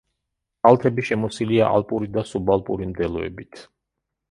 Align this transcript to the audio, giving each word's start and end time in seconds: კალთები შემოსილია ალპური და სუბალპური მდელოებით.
კალთები 0.67 1.05
შემოსილია 1.09 1.67
ალპური 1.75 2.11
და 2.17 2.25
სუბალპური 2.31 2.91
მდელოებით. 2.95 3.65